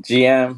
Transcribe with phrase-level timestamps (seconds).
[0.00, 0.54] GM。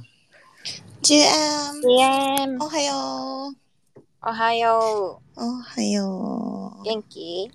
[1.00, 1.80] GM!
[1.80, 4.00] GM おはよう。
[4.20, 6.80] おはよおはよう。
[6.80, 6.82] う。
[6.84, 7.50] 元気？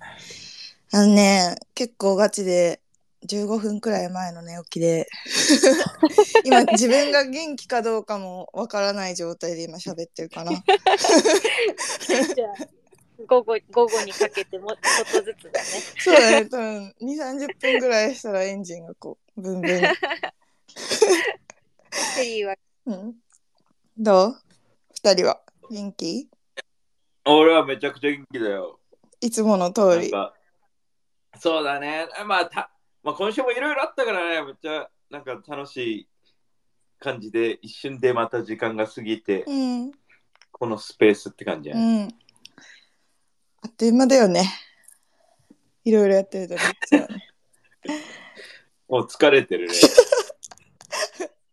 [0.91, 2.81] あのね、結構ガチで
[3.27, 5.07] 15分くらい前の寝起きで、
[6.43, 10.53] 今自分が元気かどうかもわからない状態で今喋ってるかな。
[13.27, 15.65] 午後午後にかけてもちょっとずつだね。
[15.99, 19.81] そうだね、多分2、30分くらいしたらエンジンがこう、ブンブン。
[22.15, 22.55] テリーは
[22.85, 23.15] うん、
[23.97, 24.35] どう？
[24.93, 25.41] 二人は？
[25.71, 26.29] 元気？
[27.25, 28.79] 俺はめちゃくちゃ元気だよ。
[29.21, 30.11] いつもの通り。
[31.39, 32.07] そうだね。
[32.25, 32.69] まあ、た
[33.03, 36.07] まあ、今週もいろいろあったからね、めっちゃなんか楽しい
[36.99, 39.91] 感じで、一瞬でまた時間が過ぎて、うん、
[40.51, 42.05] このスペースって感じやうね。
[42.05, 42.07] ん。
[43.63, 44.45] あっという間だよね。
[45.83, 46.61] いろいろやってるとね
[48.87, 49.73] もう疲れてるね。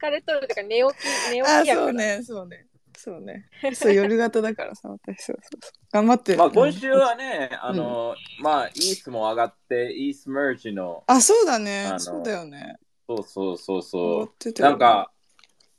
[0.02, 1.86] 疲れとるとか寝起き、 寝起あ、きやから。
[1.86, 2.66] そうね、そうね。
[2.94, 3.48] そうね。
[3.74, 5.72] そう、夜型だからさ、私、そうそうそう。
[5.92, 6.38] 頑張ってる。
[6.38, 12.76] まあ、今週はね、あの、まあ、イースも上がって、イースメージの、あ、そうだねそうだよね。
[13.06, 14.62] そうそうそう上そう。
[14.62, 15.10] なんか、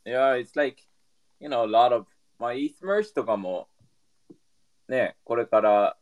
[0.05, 0.83] いや、it's like,
[1.39, 2.07] you know, a lot of,
[2.39, 3.67] まあ、イースメージとかも、
[4.87, 5.97] ね、これから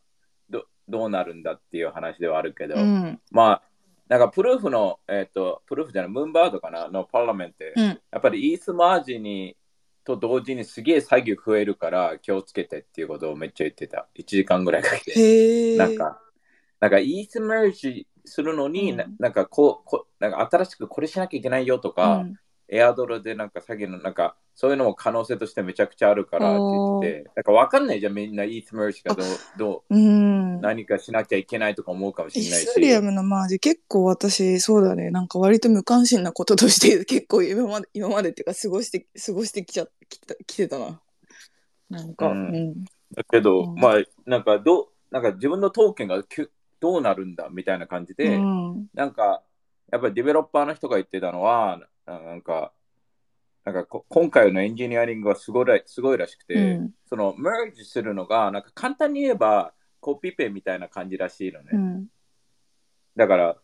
[0.50, 3.22] どどうなるんだっていう話ではあるけど、うん。
[3.31, 3.70] まあ、
[4.12, 7.86] なんかプルーフの、えっ、と、プルーフじゃない、ムーンバードかな、のパーラメント、うん。
[7.86, 9.56] やっぱりイースマージに
[10.03, 14.09] と同時にすげえ作業増えるから気をつけてっていうことをめっちゃ言ってた。
[14.16, 15.78] 1時間ぐらいかけて。
[15.78, 16.20] なんか、
[16.81, 22.36] なんかイースメージするのに、うんななんかこうこ、なんか新しくこれしなきゃいけないよとうか、ん、
[22.68, 27.23] エアドルでなんか詐欺のなんかそういうのも可能性としてめちゃくちゃあるからって言って。
[27.23, 29.25] て、なんかわかんないじゃんみんなイースメージがどう
[29.57, 30.57] どうん。
[30.57, 30.61] う。
[30.61, 32.67] 何かしなきゃいけないとか思うかもしイれないし。
[32.67, 35.09] スリアムのマージ結構私そうだね。
[35.09, 41.02] なんか割と無関心なこととして結構 今まで今までっていうか過ごして過ごしてきちゃきたきてたな。
[41.89, 42.53] なんか、ううん。
[42.53, 43.75] んだけど、うん。
[43.75, 48.88] まあなんかどうなんか自分のトークンがきゅどうなるんだみたいな感じで、うん。
[48.94, 49.44] なんか
[49.91, 52.73] やっぱりディベロッパーの人が言ってたのはななんか
[53.63, 61.69] なんかこ今回のエンジニアリングはすごいらすごいらしくて、うんそのメージするのがなんか簡単に言えばコピペみたいな感じらしいのね。
[61.73, 62.07] うん
[63.16, 63.57] だから、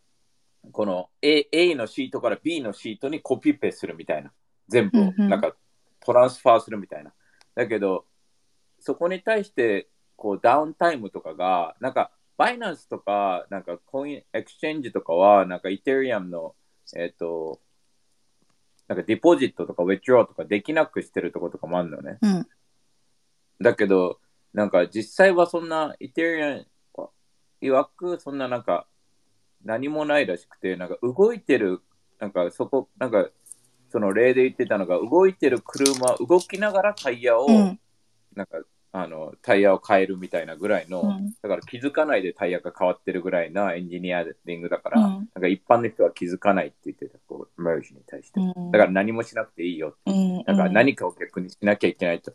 [0.71, 4.31] この A, A のシートから B のシートにコピペするみたいな。
[4.67, 5.55] 全部なんか
[6.01, 7.13] transfer するみたいな。
[7.55, 8.05] だけど、
[8.79, 16.55] そこに対して、こう、ダウンタイムとかが、なんか、 Binance とか、なんか、コイン、 exchange とかは、なんか、 Ethereum の、
[16.95, 17.61] えっ、と、
[18.87, 22.17] なんか、 deposit とか、 withdraw とかできなくしてるとことかもあるのね。
[22.21, 22.47] うん
[23.59, 24.19] だけど、
[24.53, 26.67] なんか実際はそんな、イテリアン
[27.61, 28.87] 曰く、そんななんか、
[29.63, 31.81] 何もないらしくて、なんか動いてる、
[32.19, 33.29] なんかそこ、なんか、
[33.89, 37.79] その例で言ってたのが、動いてる車、動きながらタイヤを、うん
[38.35, 38.59] なんか、
[38.99, 41.33] あの、タイヤを変えるみたいなぐらいの、うん。
[41.41, 45.03] だから気づかないでタイヤが変わってるぐらいなエンジニアリングだから、うん。
[45.03, 48.39] なんか一般の人は気づかないって言ってた、こう、メージに対して。
[48.39, 48.71] うん。
[48.71, 50.11] だから何もしなくていいよって。
[50.11, 50.43] うん。
[50.43, 52.33] だから何かを逆にしなきゃいけないと、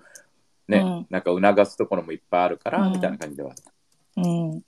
[0.69, 1.07] ね、うん。
[1.11, 2.93] なんか促すところもいっぱいあるから、うん。
[2.93, 3.73] みたいな感じではあった。
[4.23, 4.63] うん。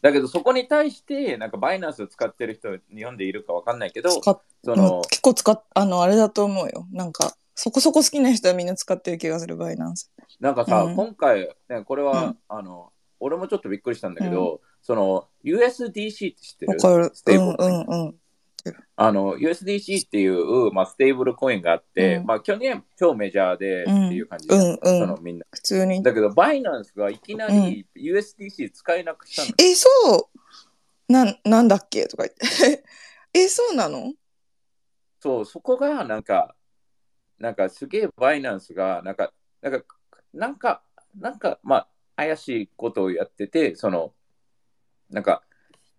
[0.00, 6.86] だけどそこに対して、なんか Binance を使ってる人、日本でいるかわかんないけど、その、結構使っあのあれだと思うよ。
[6.90, 10.10] なんかそこそこ好きな人はみんな使ってる気がする Binance
[10.40, 10.96] なんかさ、うん。
[10.96, 12.38] 今回、ね、これは、うん。
[12.48, 16.72] あの、俺もちょっとびっくりしたんだけど、その USDC って知ってる？
[16.72, 17.10] わかる。
[17.14, 18.14] ステーブルうんうんうん。
[18.96, 22.26] あの USDC っていう、まあ、ステーブルコインがあって、うん。
[22.26, 24.78] まあ去年超メジャーでっていう感じで、うんうん。
[24.82, 25.46] そのみんな。
[25.52, 26.02] 普通に。
[26.02, 29.48] だけど、 Binance がいきなり USDC 使えなくしたの。
[29.58, 29.88] え、そ
[31.08, 31.12] う。
[31.12, 32.06] なん、なんだっけ？
[32.08, 32.84] とか言って。
[33.32, 34.12] え、そうなの？
[35.20, 36.54] そう、そこがなんか、
[37.44, 39.84] なんかすげえバイナンスが、なんか、なんか、
[40.32, 40.82] なんか、
[41.14, 44.14] なんか、まあ、怪しいことをやってて、その、
[45.10, 45.42] なんか、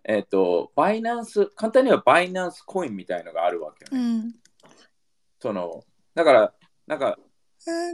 [0.03, 4.17] えっ、と、バイナンス、簡単にはバイナンスコインみたいのがあるわけよね。
[4.21, 4.33] ん。
[5.39, 5.83] その、
[6.15, 6.53] だから、
[6.87, 7.19] なんか、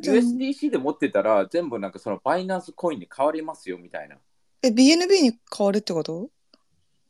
[0.02, 4.16] USDC で持ってたら、全部なんかそのバイナンスコインに変わりますよみたいな。
[4.62, 6.30] え、BNB に変わるってこと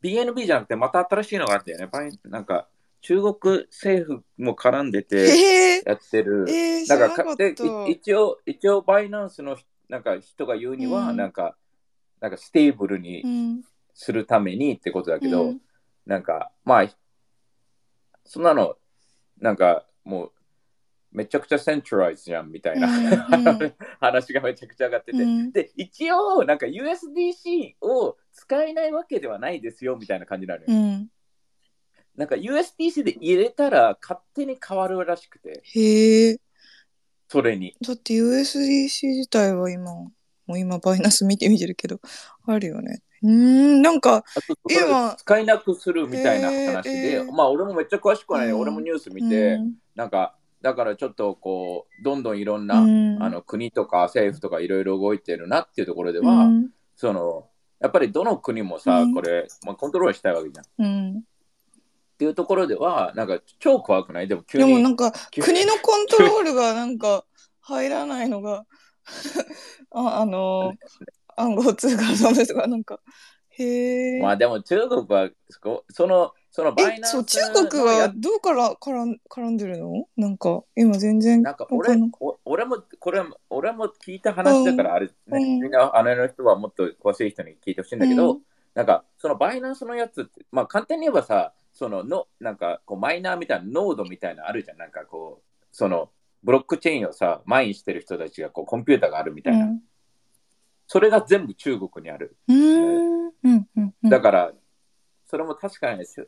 [0.02, 1.86] ？BNB じゃなくて、また新しいのがあったよね。
[1.86, 2.68] バイなんか、
[3.02, 6.46] 中国政府も絡んでてやってる。
[7.54, 7.86] か。
[7.88, 9.56] 一応、一応、 Binance の
[9.88, 11.56] なんか人が言うには、うんなんか、
[12.20, 13.62] なんか stable にうん。
[13.94, 15.60] するためにってことだけど、うん
[16.04, 16.88] なんか、まあ、
[18.24, 18.74] そんなの、
[19.40, 20.32] なんか、もう、
[21.12, 30.66] めちゃくちゃ centralize じゃんみたいな、うんうん 話がめちゃくちゃ上がってて、うんで、一応、なんか USDC を使えないわけではないですよみたいな感じなのよ。
[30.68, 31.08] うん。
[32.16, 36.40] なんか USDC で入れたら勝手に変わるらしくて、へえ。
[37.28, 37.74] それに。
[37.80, 40.10] だって USDC 自体は今、も
[40.48, 42.00] う今バイナンス見てみてるけど、
[42.46, 43.02] あるよね。
[43.22, 44.24] うーん、なんか、
[44.68, 57.46] 今使えなくするみたいな話で、まあ俺もめっちゃ詳しくはない、うん俺もニュース見て、うんなんか、だからちょっとこう、どんどんいろんな、うんあの国とか政府とかいろいろ動いてるなっていうところでうは、んその、
[57.80, 61.24] やっぱりどの国もさ、うんこれ、まあ、コントロールしたいわけじゃん。
[62.12, 62.18] っうん。
[62.18, 64.28] ていうところでは、なんか超怖くない？
[64.28, 64.66] でも急に。
[64.66, 67.24] でもなんか国のコントロールがなんか
[67.60, 68.64] 入らないのが
[69.90, 70.74] ああの
[71.36, 73.00] 暗号通貨のですがなんか
[73.50, 75.30] へえ、まあでも中国は
[75.90, 80.06] そのそのバイナンスえそう中国はどうから絡ん絡んでるの？
[80.16, 81.96] なんか今全然なんか俺
[82.44, 85.60] 俺もこれ俺も聞いた話だからあれ、ねうん。
[85.60, 88.40] みんなあの人はもっと詳しい人に聞いてほしいんだけど、うん。
[88.74, 94.78] なんかそのバイナンスのやつってまあ簡単に言えばさそののなんかこうマイナーみたいなノードみたいなのあるじゃん。
[94.78, 96.10] なんかこうその
[96.42, 99.80] ブロックチェーンをさマインしてる人たちがこうコンピューターがあるみたいな、うん。
[100.86, 102.36] それが全部中国にある。
[102.48, 104.10] うーんうんうんうん。
[104.10, 104.52] だから、
[105.26, 106.26] それも確かにですよ。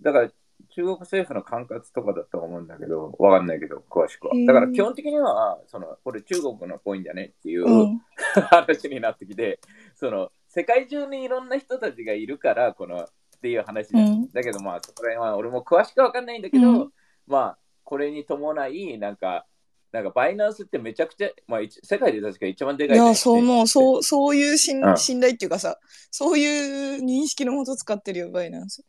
[0.00, 0.28] だから、
[0.68, 4.34] 中国政府の管轄とかだと思うんだけど、わかんないけど、詳しくは。
[4.46, 8.00] だから、基本的には、その、これ中国のコインだねっていう、うん。
[8.50, 9.58] 話になってきて、
[9.96, 13.08] その、世界中にいろんな人たちがいるから、この、
[13.42, 14.30] っていう話で、うん。
[14.30, 16.90] だけど、まあ、そこら辺は俺も詳しくわかんないんだけど、うん。
[17.26, 19.46] まあ、これに伴い、なんか、
[19.90, 24.96] なんかバイナンスってめちゃくちゃ、まあ、一世界で確か一番でかいねいやそう思うそうそういう信,、うん。
[24.96, 25.78] 信頼っていうかさ
[26.10, 28.84] そういう認識のもと使ってるよバイナンス。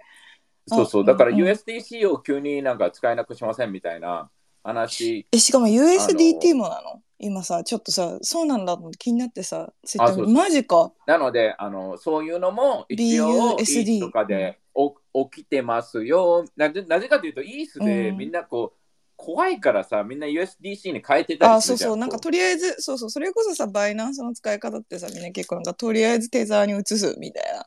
[0.65, 4.29] そうそう、あだから USDC を急になんか使えなくしませんみたいな
[4.63, 5.27] 話。
[5.31, 7.01] えしかも USDT もなの？
[7.19, 9.71] 今さちょっとさそうなんだと気になってさ
[10.27, 10.91] マジか。
[11.07, 14.95] なので、あのそういうのも一応 BUSD イースとかでお
[15.29, 16.45] 起きてますよ。
[16.57, 18.17] なぜなぜかというと、イースでうん。
[18.17, 18.79] みんなこう、
[19.15, 21.91] 怖いからさ、みんな USDC に変えてたありするじゃん。
[21.91, 21.97] そうそう。
[21.97, 23.09] なんかことりあえずそうそう。
[23.09, 27.65] それこそさバイナンスの使い方ってさみんな結構なんかとりあえずテザーに移すみたいな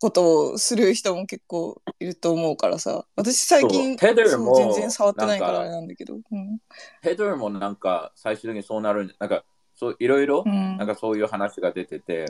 [0.00, 3.04] ことをする人も結構いると思うからさ。
[3.16, 4.14] 私最近そう。
[4.14, 6.14] テザーそうも全然触ってないからあれなんだけど。
[6.14, 6.58] うん、
[7.02, 9.44] ヘドルもなんか最終的にそうなるんなんか
[9.76, 10.76] そういろいろ、うん。
[10.78, 12.26] なんかそういう話が出てて、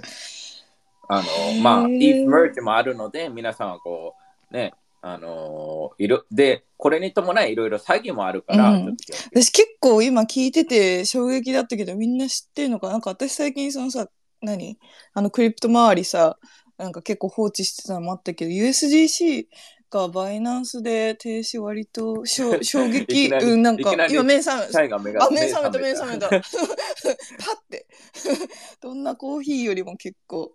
[1.08, 1.56] あへー。
[1.56, 4.14] の、まあ、if merge もあるので、皆さんはこ
[4.50, 8.96] う、ね、あのいろで、これに伴いいろいろ詐欺もあるから、うん。
[9.32, 12.94] 私結構今聞いてて衝撃だったけどみんな知ってるのかな？
[12.94, 14.08] なんか私最近そのさ
[14.42, 14.78] 何？
[15.14, 16.36] あのクリプト周りさ
[16.80, 19.46] なんか結構放置してたのもあったけど USDC
[19.90, 22.60] がバイナンスで停止割と 衝い
[22.90, 26.28] 撃うんなんか目覚めシャイが目があ目覚めた目覚めた。
[26.30, 26.42] パッ
[27.70, 27.86] て。
[28.80, 30.52] どんなコーヒーよりも結構。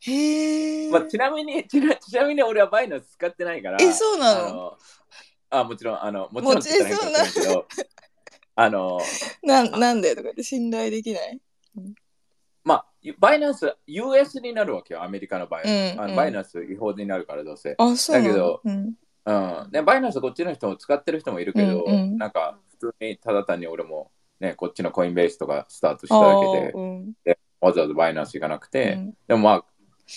[0.00, 3.78] へえ、まあ、ちなみにちな、ちなみに俺はバイナンス使ってないから。
[3.80, 4.78] えそうなの？
[5.50, 7.66] あもちろん、あの、もちろん使ってないけど、
[8.54, 9.00] あの、
[9.42, 10.10] なんなんで？
[10.10, 11.40] とか言って信頼できない？
[11.74, 11.86] まあ、
[13.18, 15.62] バイナンス、US になるわけよ、アメリカの場合。
[15.62, 17.74] うんうんあのバイナンス違法になるから、どうせ。
[17.78, 18.28] あそうなの？
[18.28, 18.94] だけどうん
[19.26, 19.70] うん。
[19.70, 24.10] で、バイナンスこっちの人も使ってる人もいるけど、うんうんなんか、普通にただ単に俺も、
[24.40, 27.14] ね、こっちのコインベースとかスタートしただけであー、うん
[27.60, 29.64] わざわざバイナンス行かなくて、うんでもまあ、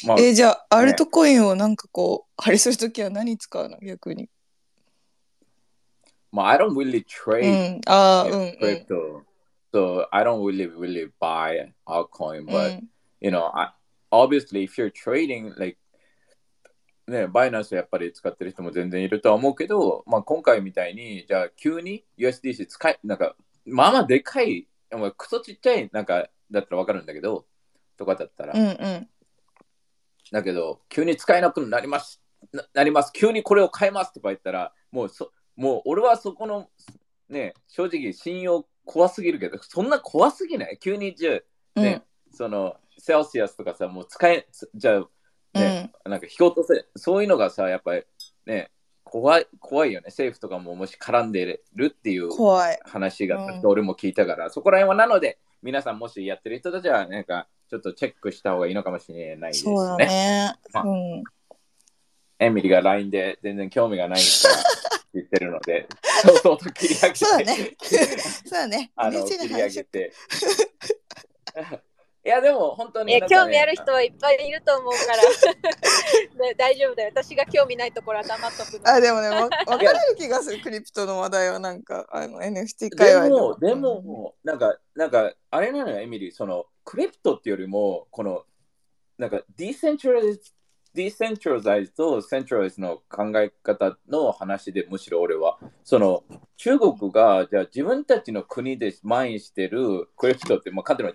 [0.05, 3.77] まあ、えーじゃあ、アルトコインをなんかこう、あれするときは何使うの？
[3.79, 4.29] 逆に。
[6.31, 7.81] まあ、I don't really う trade ん。
[7.87, 8.57] ああ、うん、うん。
[8.61, 9.23] crypto.
[9.73, 12.83] So I don't really, really buy altcoin, う but ん
[13.21, 13.71] you know, I,
[14.11, 15.77] obviously if you're trading, like,
[17.07, 23.35] ね、バイナンスやっぱり使ってる人も全然いるとは思うけど、まあ今回みたいに、じゃあ急に USDC 使い、なんか、
[23.65, 27.45] まあまあでかい、まあクソちっちゃい、なんか、だったらわかるんだけど、
[27.97, 29.09] とかだったら、うんうん。
[30.31, 32.21] だけど、急に使えなくなります、
[32.53, 36.69] ななります、急にこれを変えますとか言ったら、もうそ、もう俺はそこの、
[37.29, 40.77] ね、正直信用怖すぎるけど、そんな怖すぎない？
[40.79, 41.39] 急にじゃ
[41.75, 48.03] あ、ね、その、セルシアスとかさ、もう使え、じゃあ、ね、なんか引き落とせ、そういうのがさ、やっぱり
[48.45, 48.71] ね、
[49.03, 50.05] 怖い、怖いよね。
[50.07, 52.79] 政府とかももし絡んでるっていう怖い。
[52.85, 59.75] 話が、うん俺も聞いたから、そこら辺はなので、皆さんもしやってる人たちは、なんか、ちょっとチェックした方がいいのかもしれないですね。
[59.75, 60.53] そうだね。
[60.73, 61.23] まあうん。
[62.39, 64.55] エミリーが LINE で全然興味がないから
[65.13, 65.87] 言ってるので、
[66.23, 67.75] そうそうと切り上げて、そうだね。
[68.45, 68.91] そうだね。
[68.95, 70.13] あの切り上げて。
[72.23, 75.23] いや、でも本当にね、興味ある人はいっぱいいると思うから、
[76.45, 77.09] ね大丈夫だよ。
[77.11, 78.87] 私が興味ないところは黙っとくの。
[78.87, 88.45] あ、でもね、 わ分かれる気がする、クリプトの話題はなんか、あの、NFT 界隈でも、でも、なんか、なんか、あれなのよ、エミリー、その、クリプトっていうよりも、この、
[89.17, 90.41] なんか、 decentralize
[90.93, 96.23] decentralize と centralize の考え方の話でむしろ俺は、その
[96.57, 101.13] 中国がじゃあ自分たちの国でマインしてるクリプトって、まあ、簡単に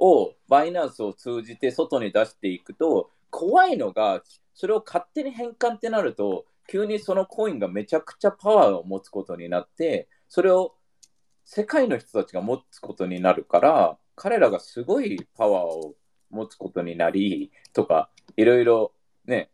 [0.00, 4.22] をバイナンスを通じて外に出していくと、怖いのが、
[4.54, 10.74] それを勝手に変換ってなると、急にそのコインがめちゃくちゃパワーを持つことになって、それを
[11.44, 15.94] 世界の人たちが持つことになるから、彼らがすごいパワーを
[16.30, 18.92] 持つことになり、とか、いろいろ
[19.26, 19.50] ね、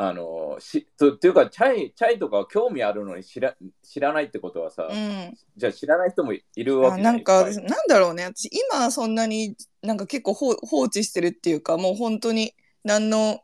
[0.00, 5.34] あの、し、とっていうか、チャイ、チャイとか興味あるのに知ら知らないってことはさ、うん。
[5.56, 8.22] じゃあ知らない人もいるわあけなんか、なんだろうね。
[8.22, 9.56] 私、今そんなに
[9.88, 12.52] なんか結構放放置してるっていうか、もう本当に
[12.84, 13.40] 何の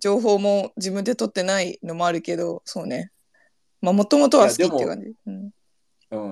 [0.00, 3.12] 情報も自分で取ってないのもあるけど、そうね。
[3.82, 5.12] まあ、もともとは好きって感じ。
[5.26, 5.50] うん。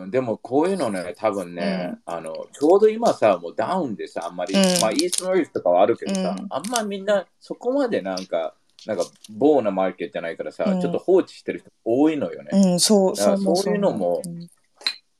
[0.02, 8.54] うん、でもこういうのね、多分ね、あの、ちょうど今さ、もうダウンでさ、あんまり、うんまあ、イーストノリスとかはあるけどさ、うんあんまみんなそこまでなんか、
[8.86, 12.48] なんか、ボーなマーケットじゃないからさ、うんちょっと放置してる人多いのよね。
[12.52, 14.48] うん、そう、そうそういうのもうん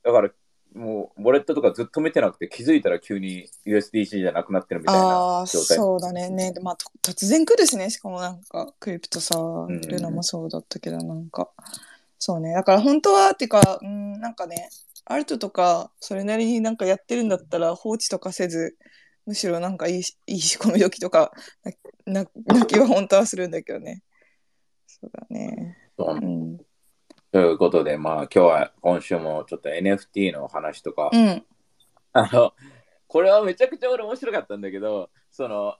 [0.03, 0.31] だから、
[0.73, 5.77] もう、ウォレットとかずっと見てなくて、気づいたら急に USDC じゃなくなってるみたいあなあ、状態。
[5.77, 6.29] そうだね。
[6.29, 11.49] ね、まあ、と突然来るしね、しかもなんか、クリプトさ、んルナもそうだったけど、なんか、
[12.19, 12.53] そうね。
[12.53, 14.69] だから本当は、っていうか、うん、なんかね、
[15.05, 18.77] アルトとか、それなりになんかやってるんだったら、放置とかせず、
[19.25, 21.31] むしろなんかいいしいい仕込み時とか、
[22.05, 24.03] な、なな気は本当はするんだけどね。
[24.87, 25.77] そうだね。
[25.97, 26.57] うん。
[27.31, 31.45] ということで、まあ、今日は、今週もちょっと NFT の話とか、うん。
[32.11, 32.53] あの、
[33.07, 35.75] これはめちゃくちゃ俺面白かったんだけど、その、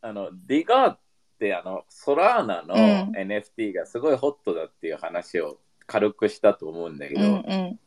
[0.00, 0.98] あの、ディガーっ
[1.38, 7.80] て、あの、ソラーナのうん NFT がすごいホットだっていう話を軽くしたと思うんだけど、うんうん。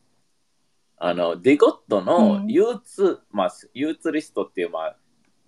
[0.96, 4.96] あの、ディゴットうのん憂鬱、まあ、憂鬱リストっていう、まあ、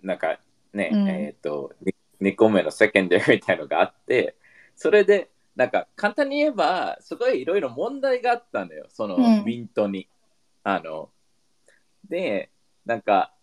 [0.01, 0.39] なんか
[0.73, 1.71] ね、うんえっ、と、
[2.21, 4.35] 2個目のセカンダリーみたいのがあって、
[4.75, 10.07] それで、なんか簡単に言えば、すごいいろいろ問題があったのよ、そのうんミントに。
[10.63, 11.09] あの、
[12.09, 12.49] で、
[12.85, 13.33] なんか、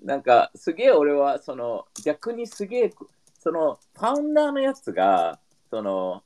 [0.00, 2.94] なんかすげえ俺は、その、逆にすげえ、
[3.38, 5.40] その、ファウンダーのやつが、
[5.70, 6.22] その、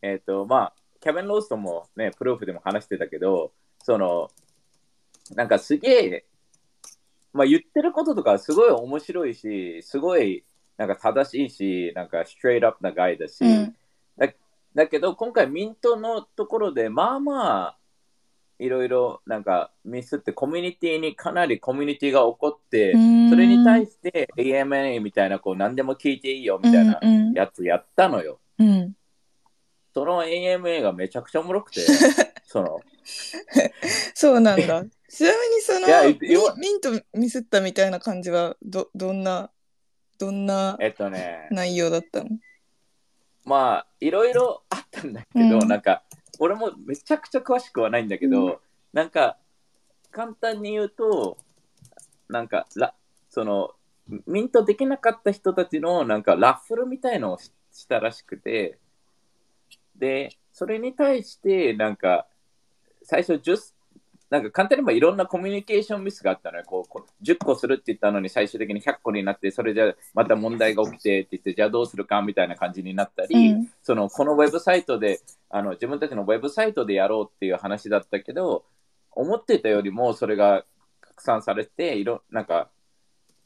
[0.00, 4.30] えっ、と、まあ、キャベン・ローストもね、プルーフでも話してたけど、その、
[5.34, 6.24] なんかすげえ、
[7.32, 10.44] まあ言ってることとかすごい面白いし、すごい
[10.82, 13.76] なんか正しいし、なんかストレートアップなガイだし、うん
[14.18, 14.28] だ
[14.74, 17.76] だけど今回ミントのところでまあまあ
[18.58, 22.94] いろいろなんかミスってコミュニティにかなりコミュニティが起こって、
[23.30, 28.40] それに対して AMA みたいなこう何でも聞いていいよみたいなうんうんやつやったのよ。
[28.58, 28.92] うん。
[29.94, 31.80] その AMA がめちゃくちゃおもろくて、
[32.44, 32.80] その、
[34.14, 34.84] そうなんだ。
[35.08, 39.50] ちなみにそのミントミスったみたいな感じはどどんな
[40.22, 42.30] どんなえっとね、内容だったの？
[43.44, 45.68] まあいろいろあったんだけど、うん。
[45.68, 46.04] なんか
[46.38, 48.56] 俺もめちゃくちゃ詳しくはないんだけど、うん。
[48.92, 49.36] なんか
[50.12, 51.38] 簡単に言うと
[52.28, 52.94] なんかラ
[53.28, 53.72] その
[54.28, 58.78] ミントできなかった人たちのなんかラッフルみたいのをししたらしくて
[59.96, 62.28] でそれに対してなんか
[63.02, 63.71] 最初10
[64.32, 66.64] なんか簡単に言えばいろんなコミュニケーションミスがあったのよ。
[66.66, 75.20] こうこう10個するって言ったのに最終的に100個になって、それじゃまた問題が起きてって言って、じゃあどうするかみたいな感じになったり、うんそのこのウェブサイトで
[75.50, 78.64] あの自分たちのウェブサイトでやろうっていう話だったけど
[79.10, 80.64] 思ってたよりもそれが
[81.02, 82.70] 拡散されていろなんか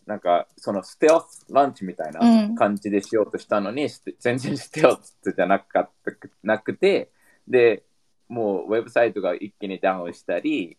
[0.06, 6.12] なんかそのステオスランチみたいなうん感じでしようとしたのに、ステ全然ステオスじゃなかった
[6.44, 7.10] なくて
[7.48, 7.82] で
[8.28, 10.76] もうウェブサイトが一気にダウンしたり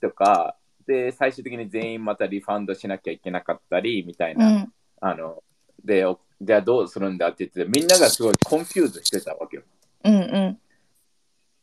[0.00, 5.42] とかで最終的に全員また refund しなきゃいけなかったりみたいな、うんあの
[5.84, 9.62] でおじゃあどうするんだって言ってみんながすごい confuse してたわけよ。
[10.04, 10.58] うんうん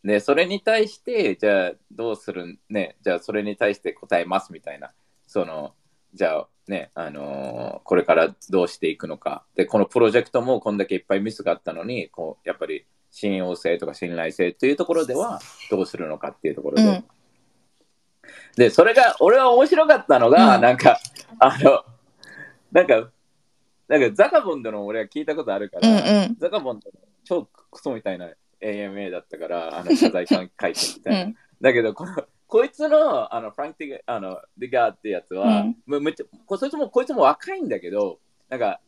[0.03, 4.91] で、それに対して、じゃあどうするんね、じゃあそれに対して答えますみたいな、
[5.27, 5.73] その、
[6.13, 9.45] じゃあね、あのーこれからどうしていくのか。
[9.55, 15.39] で、このプロジェクトもこんだけいっぱいミスがあったのに、こう、やっぱり信用性とか信頼性というところでは
[15.69, 16.83] どうするのかっていうところで。
[16.83, 17.05] うん。
[18.57, 20.61] で、それが、俺は面白かったのが、うん。
[20.61, 20.99] なんか、
[21.37, 21.85] あの、
[22.71, 23.11] なんか、
[23.87, 26.35] なんかザカボンドの俺は聞いたことあるから、うんうん。
[26.39, 31.23] ザカボンドの超クソみたいな AMA だったから、あの謝罪会会見みたいな。
[31.23, 31.37] うん。
[31.61, 32.15] だけどこの、
[32.47, 35.77] こいつのあのフランク・ディガあのディガーってやつは、うん。
[35.85, 38.79] むめっちゃこそいつもこいつも若いんだけど、なんか、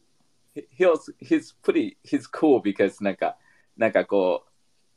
[0.56, 3.38] he's pretty, he's cool because なんか、
[3.78, 4.46] なんかこ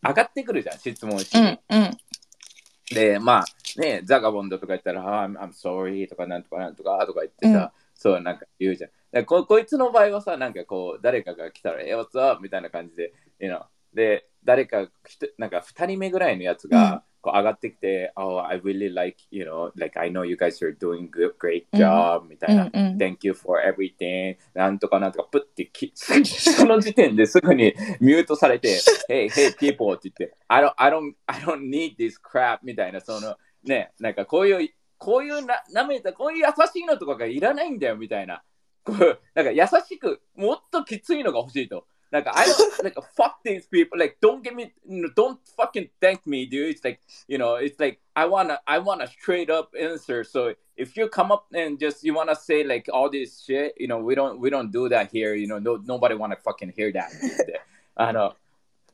[0.02, 1.46] う、上がってくるじゃん、質問しうに。
[1.46, 1.98] んうん
[2.90, 8.90] で、まあ、ね、ザガボンドとか言ったら、あ I'm, I'm sorry とかなんとかなんとかとか言ってさ、うんそうなんか言うじゃん。
[9.10, 12.40] らここいつの場合はさ、なんかこう、誰かが来たら、え、what's up?
[12.40, 14.88] みたいな感じで、you know、で、誰か
[15.36, 22.98] なんか2人目ぐらいのやつが、こう上がってきて、Oh, I really like, you know, like I know you guys are doing good, great job、みたいな、うんうん
[22.98, 31.68] Thank you for everything なんとかなんとかプッてきその時点ですぐにミュートされて Hey, hey people って言って I don't, I don't, I don't
[31.68, 38.42] need this crap みたいなそのねなんかこういうこういうななめたこういう優しいのとかがいらないんだよみたいな
[38.84, 44.71] こうなんか優しくもっときついのが欲しいと なんか I don't like fuck these people like don't give me
[45.15, 49.01] don't fucking thank me dude it's like you know it's like I wanna I want
[49.01, 52.87] a straight up answer so if you come up and just you wanna say like
[52.93, 55.81] all this shit you know we don't we don't do that here you know no,
[55.83, 57.61] nobody wanna fucking hear that って言って
[57.95, 58.35] あの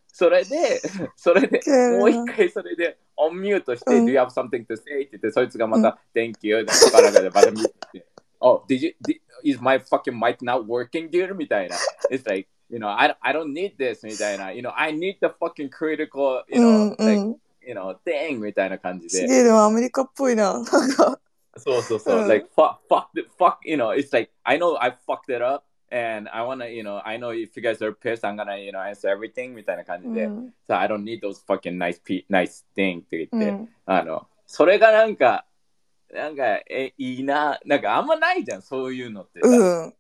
[0.08, 0.82] それで
[1.18, 1.60] それで
[1.98, 5.04] もう一回それでオンミュートして、うん Do you have something to say?
[5.04, 8.06] って言ってそいつがまた、Thank you とかなんかでまたミュートして
[8.40, 11.36] Oh did you did, is my fucking mic not working dude?
[11.36, 11.76] みたいな
[12.10, 15.29] It's like you know I, I don't need this みたいな you know I need the
[15.41, 17.37] fucking critical う you ん know、う like ん。
[17.67, 20.53] you know thing みたいな感じですげえでもアメリカっぽいな。
[20.55, 21.21] なんか、
[21.57, 25.65] そうそうそう、うん like fuck, fuck, the, fuck, you know, it's like I know I fucked it up
[25.91, 28.73] and I wanna, you know, I know if you guys are pissed, I'm gonna, you
[28.73, 30.55] know, answer everything みたいな感じで、うん。
[30.69, 33.69] so I don't need those fucking nice, pe- nice thing って言って、うん。
[33.87, 35.47] あの、それがなんか、
[36.13, 39.49] なんか、え、いいな、なんかあんまないじゃん、そういうのってさ。
[39.49, 39.95] うん。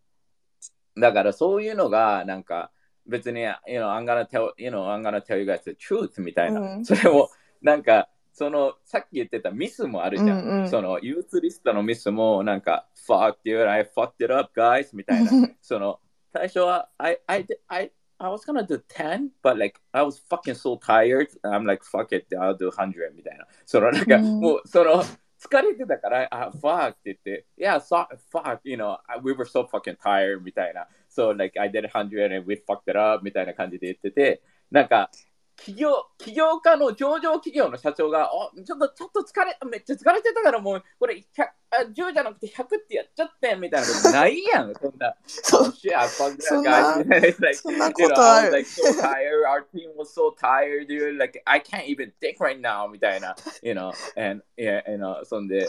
[0.97, 2.71] だからそういうのが、なんか、
[3.07, 3.49] 別に、you
[3.81, 6.61] know, I'm gonna tell, you know, I'm gonna tell you guys the truth みたいな。
[6.61, 7.31] うんそれも、
[7.63, 10.31] なんか、その、さっき言ってたミスもあるじゃん。
[10.31, 15.31] うんうんその、ユースリストのミスも、なんか、fuck you, I fucked it up, guys みたいな。
[15.61, 16.01] その、
[16.33, 21.29] 最初は、I, I, I, I was gonna do 10, but like, I was fucking so tired.
[21.45, 23.47] I'm like, fuck it, I'll do 100みたいな。
[23.67, 25.05] その、なんか、うんもう、その、
[25.44, 30.88] 疲れてたから、あ、fuck って言って、yeah, so, fuck, you know, we were so fucking tired みたいな。
[31.10, 35.10] So, like, I did 100 and we fucked it up みたいな感じで言ってて、なんか、
[35.57, 45.15] 企業、起業家の上場企業の社長が、おちょっと、ちょっと疲れ、めっちゃ疲れてたから、もう、これ100あ、10じゃなくて100ってやっちゃって、みたいなことないやん、そんな。
[45.27, 47.31] そう Oh, shit, I fucked そ that んな guy.
[47.31, 49.47] It's like, そんなことある like so tired.
[49.47, 51.19] Our team was so tired, dude.
[51.19, 53.35] Like, I can't even think right now, みたいな。
[53.63, 55.69] You know, and, yeah, you know, そんで、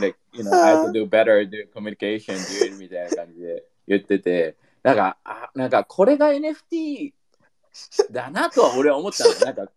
[0.00, 7.12] like, you know, I have to do better, do communication, dude, みたいな感じで言ってて、なんか、あなんか、これが NFT
[8.10, 9.34] だなとは俺は思ったの。
[9.40, 9.72] なんか、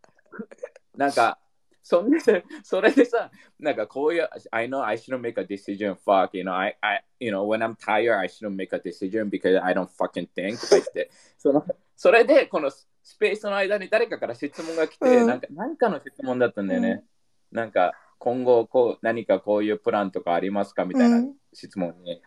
[0.95, 1.39] なんか、
[1.86, 2.19] そんで、
[2.63, 3.29] それでさ、
[3.60, 7.75] なんかこういう、I know I shouldn't make a decision, fuck, you know, I, I, you know, when I'm
[7.75, 11.63] tired, I shouldn't make a decision because I don't fucking think とか言って、その、
[11.95, 12.88] それで、このス
[13.19, 17.03] ペースの間に誰かから質問が来て、うんなんか、何かの質問だったんだよね。
[17.51, 22.21] なんか、今後こう、何かこういうプランとかありますかみたいなうん質問に、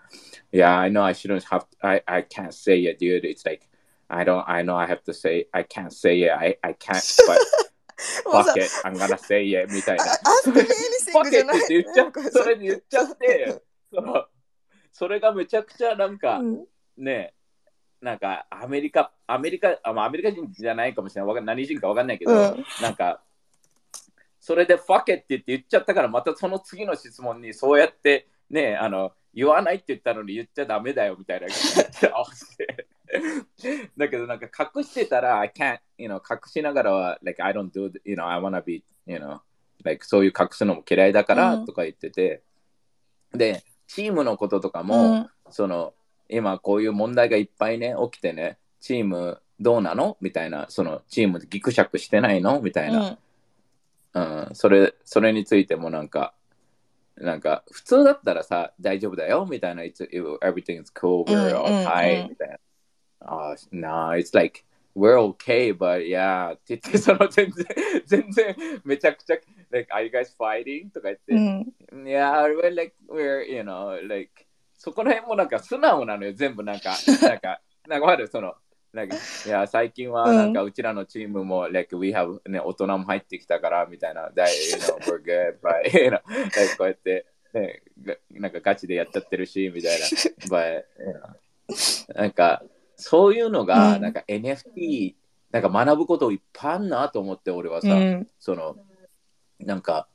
[0.53, 3.25] Yeah, I know I shouldn't have, I, I can't say it, dude.
[3.25, 3.67] It's like,
[4.09, 6.97] I don't, I know I have to say, I can't say it, I, I can't,
[7.27, 7.39] but
[8.33, 10.05] fuck it, I'm gonna say it みたいな。
[10.05, 10.07] あ
[10.45, 11.59] Ask me anything ファケじゃない？
[11.59, 14.25] って言っちゃそれで言っちゃって、その
[14.93, 16.65] それがめちゃくちゃなんか、うん
[16.97, 17.35] ね、
[18.01, 21.45] なんかアメリカ、アメリカ、あまあアメリカ人じゃないかもしれない。
[21.45, 23.21] 何人かわかんないけど、うんなんか、
[24.41, 31.57] それでファケって言って言っちゃったから、またその次の質問にそうやって、ね、あの、言わないって言ったのに言っちゃダメだよみたいな感
[31.93, 32.88] じで合わせて。
[33.97, 39.41] だけどなんか隠してたら、I can't, you know, 隠しながらは、like, I don't do, you know, I wanna be, you know,
[39.85, 41.67] like, そういう隠すのも嫌いだから、うん。
[41.67, 42.43] とか言ってて、
[43.33, 45.31] で、チームのこととかうも、ん。
[45.51, 45.95] その、
[46.29, 50.17] 今こういう問題がいっぱいね、起きてね、チームどうなの？
[50.21, 52.61] みたいな、その、チームギクシャクしてないの？
[52.61, 53.19] みたいな、
[54.15, 56.35] うん、それ、それについてもなんか、
[57.17, 59.47] なんか、普通だったらさ、大丈夫だよ？
[59.51, 60.09] みたいな、It's,
[60.41, 62.29] everything's cool, we're うんうん alright、うん。
[62.29, 62.59] みたいな。
[63.21, 64.65] あ、nah, it's like,
[64.97, 67.67] we're okay, but yeah, って言って、その全然、
[68.07, 69.37] 全然、めちゃくちゃ、
[69.71, 70.91] like, are you guys fighting?
[70.91, 71.73] とか言って、うん。
[72.05, 78.55] Yeah, we're like, we're, you know, like, そこら辺もなんか素直なのよ、全部なんか、なんか、なんかわかるその、
[78.93, 90.07] なんか、いや、最近はなんかうちらのチームも、like, we have, ね、大人も入ってきたから、みたいな、that, you know, we're good, but, you know, like, こうやって、ね、がなんかガチでやっちゃってるし、みたいな、
[90.49, 91.13] but, you
[91.69, 92.63] know, なんか、
[92.99, 95.15] そういうのが、うんなんか NFT、
[95.53, 98.29] なんか学ぶこといっぱいあるなと思って、俺はさ、うん。
[98.39, 98.77] その、
[99.61, 100.09] なんか。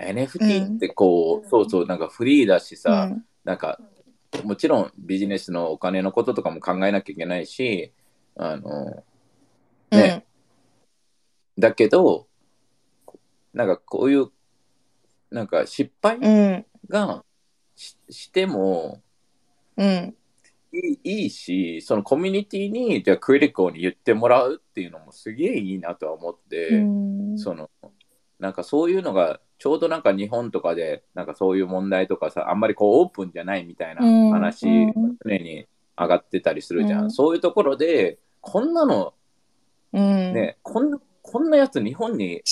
[0.00, 3.80] NFT ってこう、そうそう、なんかフリーだしさ、うんなんか、
[4.44, 7.92] もちろんビジネスのお金のこととかも考えなきゃいけないし、
[8.36, 9.02] あの、
[9.90, 10.26] ね
[11.58, 12.28] だけど、
[13.52, 14.28] なんかこういう、
[15.30, 16.66] なんか失敗うん。
[16.88, 17.24] が
[17.76, 19.02] ししても、
[19.76, 20.14] うん。
[20.72, 26.84] いいいいし、そのコミュニティに、じゃあクリティカルに言ってもらうっていうのもすげえいいなとは思って、う
[27.34, 27.38] ん。
[27.38, 27.70] その、
[28.38, 34.30] なんかそういうのが、ちょうどなんか日本とかで、なんかそういう問題とかさ、あんまりこうオープンじゃないみたいなうん。
[34.30, 35.66] 話、うん常に
[35.98, 37.04] 上がってたりするじゃん。
[37.04, 37.10] うん。
[37.10, 39.14] そういうところで、こんなの、
[39.92, 40.32] うん。
[40.32, 42.42] ね、こんな、こんなやつ日本に、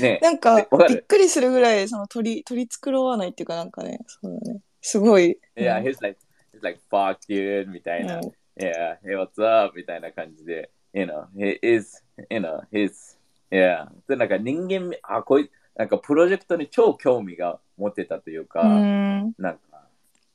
[0.00, 0.56] ね、なんか
[0.88, 4.60] びっくりするぐらいその取り取り繕わないっていうかなんかねそうだね。
[4.82, 5.38] すごい。
[5.56, 6.23] いや、he's like, he's
[6.64, 8.16] like, fuck dude, みたいな。
[8.16, 9.76] うん Yeah, hey, what's up?
[9.76, 13.18] みたいな感じで、you know, he is, you know, he's,
[13.50, 13.88] yeah.
[14.06, 19.88] で、なんか人間味、あ、こいなんかプロジェクトに超興味が持ってたというか、うんなんか、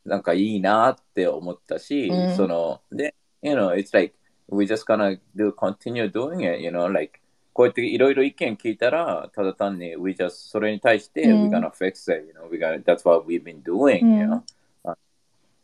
[0.03, 4.13] なんかいいなって思ったし、うんその、で、you know, it's like,
[4.49, 7.21] we just gonna do, continue doing it, you know, like,
[7.53, 13.63] こうやっていろいろ意見聞いたら、ただ単に、we just, それに対して、うん we gonna fix it, you know, we gonna, that's what we've been
[13.63, 14.43] doing, うん you know, あ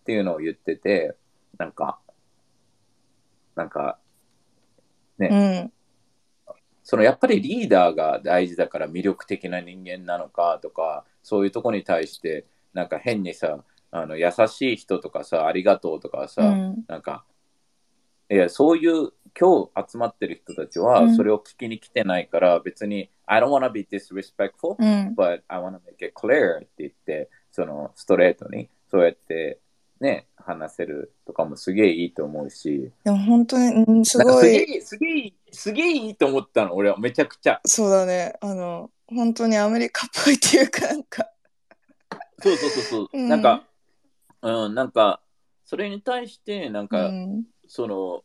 [0.06, 1.16] っていうのを言ってて、
[1.58, 1.98] なんか、
[3.56, 3.98] なんか、
[5.18, 5.72] うん。
[6.84, 16.86] そのやっぱりリーダーが大事だから魅力的な人間なのかとか、そういうとこに対して、なんか変にさ、あの優しい人とかさ、ありがとうとかさ、うん。
[16.88, 17.26] なんか、
[18.30, 21.16] いや、そういう今日集まってる人たちはうん。
[21.16, 25.16] それを聞きに来てないから、別に、I don't wanna be disrespectful, うん。
[25.18, 29.58] but I wanna make it clear って言って、そのストレートに、そうやって
[30.06, 36.98] ね、話せるとかもすげえいいと思うし、でも本当に、うん、すごい、すげえ、すげえいい、と思ったの、俺は。
[36.98, 37.60] めちゃくちゃ。
[37.66, 38.36] そうだね。
[38.40, 41.28] あの、本当にアメリカっぽいっていうか、なんか、
[42.40, 43.28] そうそうそうそう、うん。
[43.28, 43.68] なんか、
[44.44, 45.22] うん、なんか、
[45.66, 48.24] それに対して、なんうか、ん、その、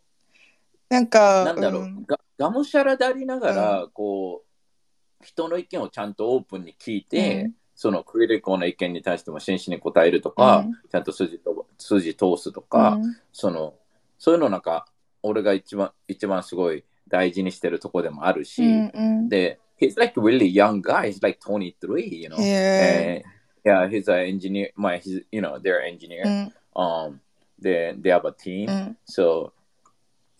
[0.90, 2.04] なんか、なんだろう、ん。
[2.04, 13.72] ががむしゃらでありながら、こう、人の意見をちゃんとオープンに聞いて、うんそのクリティカルな意見に対しても真摯に答えるとか、うんちゃんと筋と筋通すとか、うんその、
[14.18, 14.84] そういうのなんか、
[15.22, 22.36] 俺が一番、一番すごい大事にしてるとこでもあるし、うんうんで、he's like really young guy, he's like 23, you know.
[22.38, 23.22] へ
[23.64, 26.26] And, yeah, he's an engineer, my, he's, you know, they're an engineer.
[26.26, 27.20] うん Um,
[27.58, 28.68] they, they have a team.
[28.68, 29.52] うん So,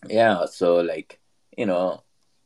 [0.07, 1.19] yeah, so like,
[1.57, 2.01] you know,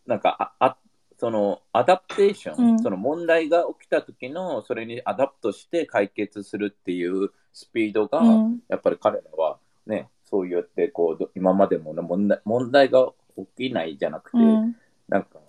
[0.08, 0.78] なんか、あ、あ
[1.18, 2.80] その、 adaptation、うん。
[2.80, 8.60] その問題が起きた時の、それに adapt して解決するっていうスピードが、うん。
[8.68, 13.12] やっぱり彼らはね、そうやってこう、ど今までもね問題問題が
[13.58, 14.76] 起きないじゃなくて、うん。
[15.08, 15.40] なんか、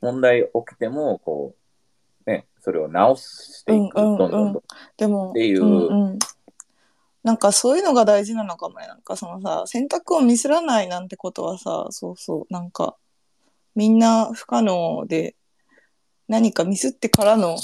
[0.00, 1.54] 問題起きても、こ
[2.26, 4.62] う、ね、それを直していく、どんどんどん。
[4.96, 5.64] でも、っていう。
[5.64, 6.18] うんうん。
[7.22, 8.86] なんかそういうのが大事なのかもね。
[8.86, 12.96] なんかそのさ、選択をミスらないなんてことはさ、そうそう、なんか、
[13.74, 15.36] みんな不可能で、
[16.28, 17.56] 何かミスってからの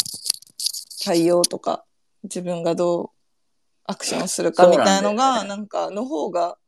[1.05, 1.85] 対応とか、
[2.25, 3.11] 自分がどう
[3.85, 6.59] アクションするかみたいのが、なんねなんか、の方が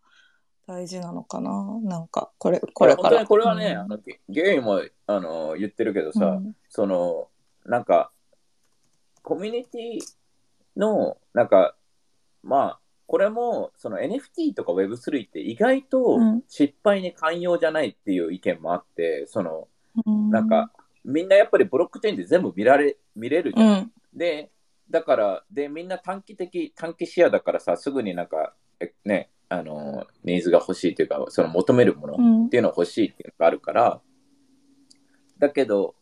[0.67, 1.81] 大事なのかな？
[1.83, 3.27] なんか、これ、これから。
[3.27, 7.29] これはね、うんあのゲゲイもあの言ってるけどさ、うんその、
[7.65, 8.13] なんか、
[9.23, 10.01] コミュニティ
[10.77, 11.75] の、なんか、
[12.43, 16.43] まあ、これも、その NFT とか Web3 って意外とうん。
[16.47, 19.67] 失敗に寛容じゃないっていう意見もあって、その、
[20.05, 20.31] うん。
[20.31, 20.71] なんか、
[21.07, 23.71] みんなやっぱりブロックチェーンで全部見られ、見れるじゃん。
[23.71, 24.51] うん、で、
[24.91, 32.47] だから、で、みんな短期的、短期視野だからさ、すぐになんか、えね、あの、ニーズが欲しいというか、その求めるもの、うん。
[32.47, 34.03] っていうのが欲しいっていうのがあるから、
[35.39, 35.95] だけど、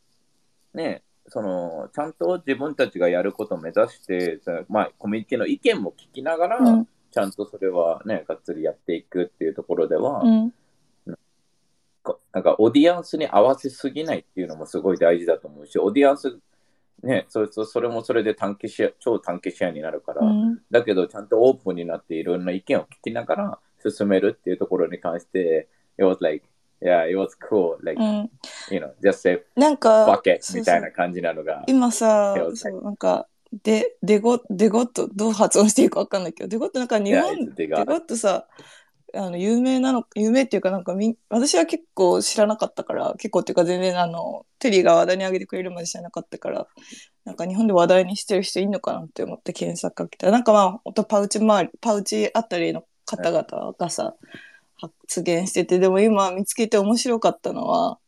[0.75, 10.53] ね、その、ちゃんと自分たちがやることを目指して、そのまあ、コミュニティの意見も聞きながら、うんちゃんとそれはね、がっつりやっていくっていうところでは、うん、
[12.03, 16.39] こなんか、オーディエンスに合わせすぎないっていうのもすごい大事だと思うし、オーディエンス、
[17.03, 23.59] ね、それそそれもそれで短期視野、超短期視野になるから、うん、だけど、ちゃんとオープンになっていろんな意見を聞きながら
[23.91, 26.45] 進めるっていうところに関して、it was like,
[26.81, 28.31] yeah, it was cool, like, うん。
[28.71, 30.23] you know, just say なんか、う
[30.55, 38.47] みたいな感じなのが、今さそう、なんか、で、デゴ、デゴット、どう発音していいかわかんないけど、デゴットなんか日本、big ゴットさ、
[39.15, 46.67] あの、有名なの、有名っていうかなんかみん、私は結構知らなかったから、結構っていうか全然あの、テリーが話題に上げてくれるまで知らなかったから、
[47.25, 50.27] なんか日本で話題にしてる人いるのかなって思って検索かけた。
[50.27, 54.15] ら、なんかまあ、ほんとパウチ周り、パウチあたりの方々がさ、
[54.79, 57.99] 発言してて、でも今見つけて面白かったのは、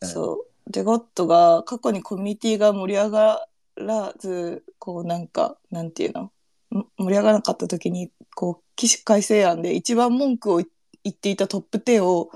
[0.00, 0.08] うん。
[0.08, 3.47] そう、デゴットが過去にコミュニティが盛り上が
[3.78, 6.22] らず、こうなんか、なんていうの？
[6.22, 10.66] ん盛り上がらなかった時に、こう、起死改正案で一番文句を言
[11.10, 12.30] っていたトップ10を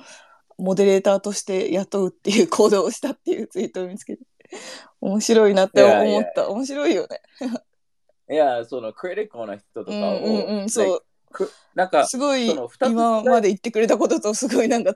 [0.59, 4.23] モデレーターとして雇うっていう行動をしたっていうツイートを見つけて、
[5.01, 6.49] 面白いなっていやいや思った。
[6.49, 7.21] 面白いよね。
[8.31, 11.05] いや、そのクリティカルな人とかを、うんうんうんそう
[11.75, 14.95] なんか、すごい今まで言ってくれたこととすごいなんか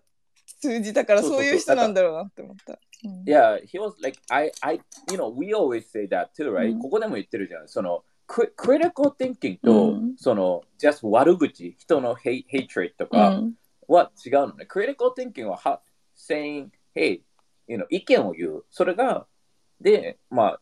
[0.66, 2.79] 通じたからそういう人なんだろうなって思った。
[3.24, 7.68] Yeah, he was like, I, I, you know, we always say that too, right?、ここでも言ってるじゃん。
[7.68, 13.40] その、クリティカルテンキングと、その、just 悪口、人の hatred とか
[13.87, 14.66] は違うのね。
[14.66, 15.81] クリティカルテンキングは、は、
[16.16, 17.20] saying, hey,
[17.68, 18.64] you know, 意見を言う。
[18.70, 19.26] それが、
[19.81, 20.61] で、まあ、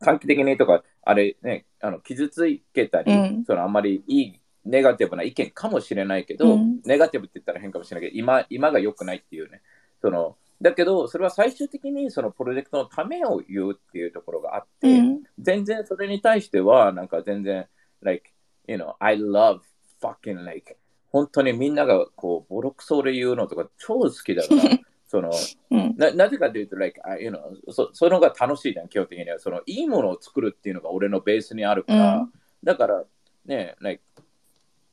[0.00, 3.12] 短期的にとか、あれね、あの傷つけたり、
[3.46, 6.80] その、あんまりいい、ネガティブな意見かもしれないけど、うん。
[6.84, 9.62] ネガティブって言ったら変かもしれないけど、今今が良くないっていうね。
[10.00, 15.22] そのだけど、それは最終的にそのプロジェクトのためを言うっていうところがあって、うん。
[15.38, 17.66] 全然それに対しては、なんか全然、
[18.00, 18.30] like,
[18.66, 19.60] you know, I love
[20.00, 20.76] fucking like,
[21.12, 24.62] 本当にみんながこう、ボロクソで言うのとか超好きだから、
[25.06, 25.30] その、
[25.70, 25.94] うん。
[25.98, 27.38] ななぜかというと、like, I- you know,
[27.70, 29.38] そその方が楽しいじゃん、基本的には。
[29.38, 32.32] その、いいものを作るっていうのが俺のベースにあるから、うん。
[32.64, 33.04] だから、
[33.44, 34.02] ね、like,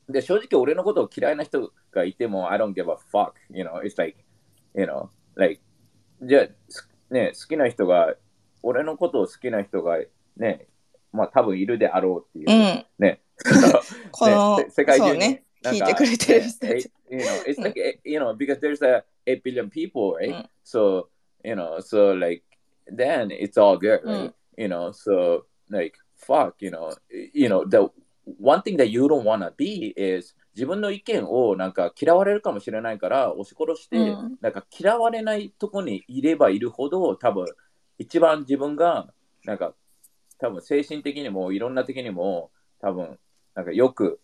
[0.08, 4.18] で、正直俺のことを嫌いな人がいても、I don't give a fuck, you know, it's like,
[4.74, 5.60] you know, like,
[6.22, 8.14] じゃあ、すね、好きな人が、
[8.62, 9.98] 俺のことを好きな人が、
[10.36, 10.66] ね、
[11.12, 13.20] まあ多分いるであろうっていう、うんね、
[14.10, 16.90] この、世界中にね、聞いてくれてる人たねち。
[17.10, 20.30] you know, it's like, eh, you know, because there's a 8 billion people, right?
[20.30, 21.08] うん So,
[21.44, 22.42] you know, so like,
[22.86, 24.04] then it's all good, right?
[24.06, 26.96] うん You know, so like, fuck, you know,
[27.32, 27.90] you know, the
[28.40, 34.38] one thing that you don't wanna be is 自分の意見をなんか嫌われるかもしれないから押し殺して、うん。
[34.40, 37.46] なんか嫌われないとこにいればいるほど多分
[37.98, 39.08] 一番自分が
[39.44, 39.74] なんか
[40.38, 43.18] 多分精神的にもいろんな的にも多分
[43.54, 44.20] なんか良く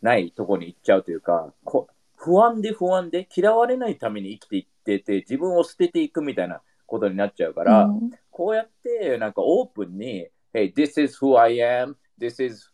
[0.00, 8.10] ないとこに行っちゃうというかこ不安で不安で嫌われないために生きていってて自分を捨てていくみたいなことになっちゃうから、うん。
[8.30, 12.71] こうやってなんかオープンに、Hey, this is who I am, this is,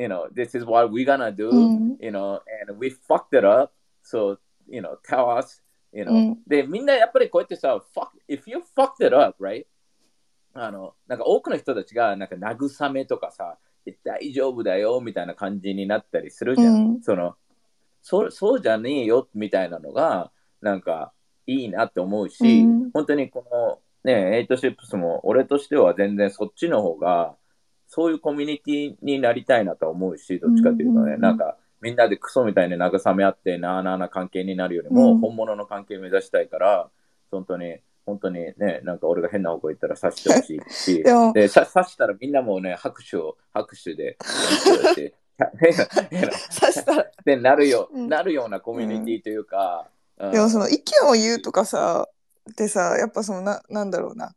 [0.00, 3.72] you know, this is what we're gonna do, うん、you know, and we fucked it up,
[4.02, 6.10] so, you know, tell us, you know.
[6.10, 9.66] うんで、みんなやっぱりこうやってさ、fuck, if you fucked it up, right?
[10.54, 13.58] あの、なんか多くの人たちがなんか慰めとかさ、
[14.04, 16.74] 大丈夫だよみたいな感じになったりするじゃん。
[16.74, 17.36] うんその
[18.02, 20.32] そそうじゃねえよみたいなのが、
[20.62, 21.12] なんか
[21.46, 27.36] いいなって思うし、うん本当にこのね、エイトシップスも俺としては全然そっちの方が、
[27.90, 35.18] そういうコミュニティになりたいなとは思うし、どっちかっていうとね、うんなんかみんなでクソみたいに慰め合ってなあなあな関係になるよりも、うん。
[35.18, 36.88] 本物の関係を目指したいから、
[37.30, 41.02] 本当に、本当にね、なんか俺が変な方向行ったら刺してほしいし、
[41.34, 44.18] で刺したらみんなもね、拍手を、拍手で、
[44.78, 45.12] 刺
[46.72, 47.06] したら。
[47.24, 48.08] でなるよ、うん。
[48.08, 50.32] なるようなコミュニティというか、うん。
[50.32, 52.08] でもその意見を言うとかさ
[52.56, 54.34] でさやっぱそのななんだろうな。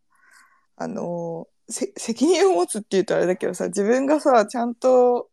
[0.75, 5.29] あのせ責任を持つって言うとあれだけどさ自分がさちゃんと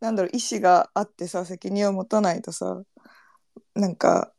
[0.00, 2.82] なんだろう意思があってさ責任を持たないとさ
[3.74, 4.32] なんか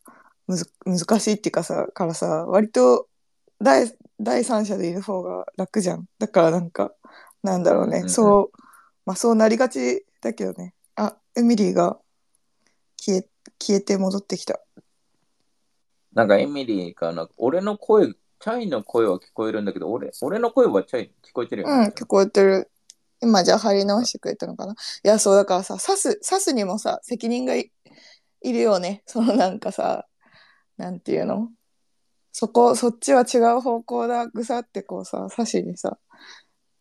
[0.48, 3.08] むず難しいっていうかさからさ割と
[3.62, 6.06] 第第三者でいる方が楽じゃん。
[6.20, 6.94] だからなんか
[7.42, 8.10] なんだろうね、うんうんうん。
[8.10, 8.58] そう
[9.06, 10.74] まあそうなりがちだけどね。
[10.96, 11.98] あエミリーが
[13.00, 13.28] 消え
[13.60, 14.60] 消えて戻ってきた。
[16.14, 21.86] なんかエミリーかな、俺の声、チャイの声は聞こえるんだけど、俺俺の声はチャイ聞こえてるよね。
[21.86, 22.70] うん、聞こえてる。
[23.22, 24.74] 今じゃあ貼り直してくれたのかな？
[24.74, 24.76] い
[25.08, 27.72] や、そうだからさ、刺す、刺すにもさ、責任がい
[28.42, 29.02] いるよね。
[29.06, 30.08] そのなんかさ、
[30.76, 31.52] なんていうの？
[32.34, 35.98] そこ、そっちは違う方向だ、ぐさってこうさ、刺しにさ、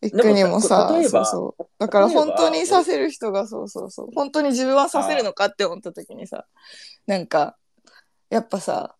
[0.01, 1.67] 行くにもさ、でもさそうそう。
[1.79, 4.09] だから本当に刺せる人が、そうそうそう。
[4.13, 6.45] 本当に自分は刺せるのかって思った時にさ、
[7.07, 7.55] なんか、
[8.29, 8.97] やっぱさ、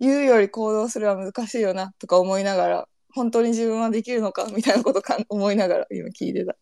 [0.00, 6.56] 言うより行動するは難しいよなとか思いながら、本当に自分はできるのかみたいなことか思いながら今聞いてた。